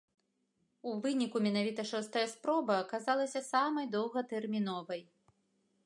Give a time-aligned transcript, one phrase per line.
[0.91, 5.01] У выніку менавіта шостая спроба аказалася самай доўгатэрміновай.